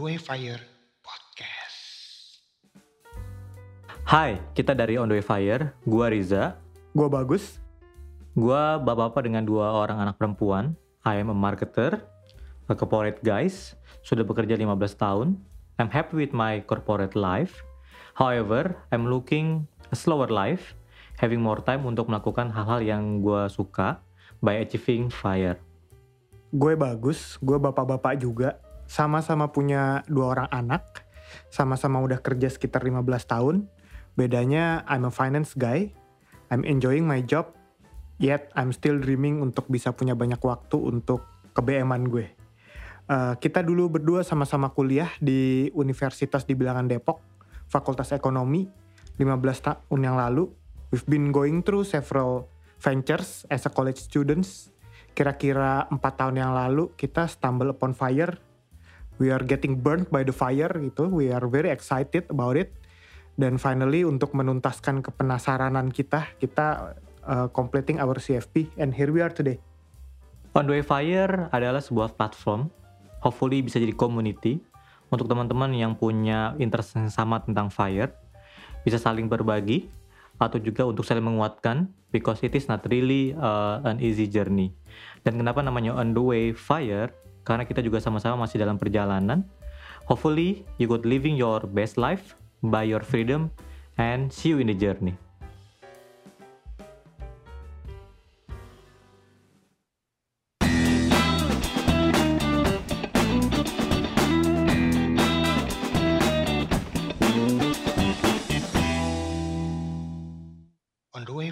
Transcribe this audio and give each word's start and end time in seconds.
Way 0.00 0.18
Fire 0.18 0.58
Podcast. 1.04 1.78
Hai, 4.02 4.42
kita 4.50 4.74
dari 4.74 4.98
On 4.98 5.06
The 5.06 5.18
Way 5.18 5.24
Fire. 5.26 5.76
Gua 5.86 6.10
Riza. 6.10 6.58
Gua 6.90 7.06
bagus. 7.06 7.62
Gua 8.34 8.82
bapak-bapak 8.82 9.22
dengan 9.30 9.46
dua 9.46 9.70
orang 9.70 10.02
anak 10.02 10.18
perempuan. 10.18 10.74
I 11.06 11.22
am 11.22 11.30
a 11.30 11.36
marketer, 11.36 12.02
a 12.66 12.74
corporate 12.74 13.22
guys. 13.22 13.78
Sudah 14.02 14.26
bekerja 14.26 14.58
15 14.58 14.66
tahun. 14.98 15.38
I'm 15.78 15.90
happy 15.92 16.26
with 16.26 16.34
my 16.34 16.64
corporate 16.66 17.14
life. 17.14 17.62
However, 18.18 18.74
I'm 18.90 19.06
looking 19.06 19.70
a 19.90 19.96
slower 19.98 20.26
life, 20.26 20.74
having 21.22 21.38
more 21.38 21.62
time 21.62 21.86
untuk 21.86 22.10
melakukan 22.10 22.50
hal-hal 22.50 22.82
yang 22.82 23.22
gua 23.22 23.46
suka 23.46 24.02
by 24.42 24.58
achieving 24.58 25.12
fire. 25.12 25.60
Gue 26.54 26.78
bagus, 26.78 27.34
gue 27.42 27.58
bapak-bapak 27.58 28.22
juga. 28.22 28.62
Sama-sama 28.86 29.50
punya 29.50 30.04
dua 30.06 30.38
orang 30.38 30.48
anak. 30.52 31.04
Sama-sama 31.50 31.98
udah 32.04 32.20
kerja 32.20 32.50
sekitar 32.50 32.84
15 32.84 33.04
tahun. 33.26 33.56
Bedanya 34.14 34.86
I'm 34.86 35.08
a 35.08 35.12
finance 35.12 35.56
guy. 35.58 35.90
I'm 36.52 36.62
enjoying 36.62 37.08
my 37.08 37.24
job. 37.24 37.50
Yet 38.22 38.54
I'm 38.54 38.70
still 38.70 39.02
dreaming 39.02 39.42
untuk 39.42 39.66
bisa 39.66 39.90
punya 39.90 40.14
banyak 40.14 40.38
waktu 40.38 40.78
untuk 40.78 41.26
ke 41.50 41.60
BM-an 41.62 42.06
gue. 42.06 42.26
Uh, 43.04 43.36
kita 43.36 43.60
dulu 43.60 44.00
berdua 44.00 44.24
sama-sama 44.24 44.72
kuliah 44.72 45.12
di 45.20 45.68
Universitas 45.76 46.48
di 46.48 46.56
Bilangan 46.56 46.88
Depok, 46.88 47.20
Fakultas 47.68 48.14
Ekonomi, 48.16 48.64
15 49.20 49.66
tahun 49.66 50.00
yang 50.00 50.16
lalu. 50.16 50.48
We've 50.88 51.04
been 51.04 51.34
going 51.34 51.66
through 51.66 51.84
several 51.84 52.48
ventures 52.78 53.44
as 53.50 53.66
a 53.66 53.70
college 53.70 53.98
students. 53.98 54.70
Kira-kira 55.14 55.86
empat 55.90 56.22
tahun 56.22 56.38
yang 56.42 56.52
lalu 56.54 56.94
kita 56.98 57.26
stumble 57.30 57.74
upon 57.74 57.94
fire. 57.94 58.34
We 59.22 59.30
are 59.30 59.42
getting 59.42 59.78
burnt 59.78 60.10
by 60.10 60.26
the 60.26 60.34
fire 60.34 60.70
gitu. 60.70 61.06
We 61.06 61.30
are 61.30 61.46
very 61.46 61.70
excited 61.70 62.26
about 62.30 62.58
it. 62.58 62.74
Dan 63.34 63.58
finally 63.58 64.06
untuk 64.06 64.34
menuntaskan 64.34 65.02
kepenasaranan 65.02 65.90
kita, 65.90 66.34
kita 66.38 66.98
uh, 67.26 67.46
completing 67.50 67.98
our 67.98 68.18
CFP 68.18 68.74
and 68.78 68.94
here 68.94 69.10
we 69.10 69.22
are 69.22 69.30
today. 69.30 69.58
On 70.54 70.62
The 70.62 70.78
Way 70.78 70.84
Fire 70.86 71.50
adalah 71.50 71.82
sebuah 71.82 72.14
platform, 72.14 72.70
hopefully 73.18 73.58
bisa 73.58 73.82
jadi 73.82 73.90
community 73.90 74.62
untuk 75.10 75.26
teman-teman 75.26 75.74
yang 75.74 75.98
punya 75.98 76.54
interest 76.62 76.94
yang 76.94 77.10
sama 77.10 77.42
tentang 77.42 77.74
fire, 77.74 78.14
bisa 78.86 79.02
saling 79.02 79.26
berbagi, 79.26 79.90
atau 80.38 80.58
juga 80.58 80.86
untuk 80.86 81.02
saling 81.06 81.26
menguatkan 81.26 81.90
because 82.14 82.42
it 82.42 82.54
is 82.54 82.70
not 82.70 82.82
really 82.86 83.34
uh, 83.34 83.82
an 83.82 83.98
easy 83.98 84.30
journey. 84.30 84.74
Dan 85.26 85.38
kenapa 85.42 85.62
namanya 85.62 85.94
on 85.98 86.14
the 86.14 86.22
way 86.22 86.44
fire? 86.54 87.10
Karena 87.44 87.68
kita 87.68 87.84
juga 87.84 88.00
sama-sama 88.00 88.48
masih 88.48 88.58
dalam 88.58 88.80
perjalanan. 88.80 89.44
Hopefully 90.08 90.64
you 90.80 90.88
could 90.88 91.04
living 91.04 91.36
your 91.36 91.62
best 91.68 92.00
life 92.00 92.34
by 92.64 92.82
your 92.88 93.04
freedom 93.04 93.52
and 94.00 94.32
see 94.32 94.50
you 94.50 94.58
in 94.58 94.72
the 94.72 94.76
journey. 94.76 95.14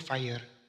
Fire 0.03 0.62